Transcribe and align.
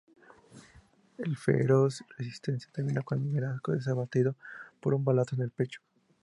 La 1.19 1.35
feroz 1.35 2.03
resistencia 2.17 2.71
termina 2.73 3.03
cuando 3.03 3.31
Velasco 3.31 3.75
es 3.75 3.87
abatido 3.87 4.35
por 4.79 4.95
un 4.95 5.05
balazo 5.05 5.35
en 5.35 5.43
el 5.43 5.51
pecho. 5.51 5.79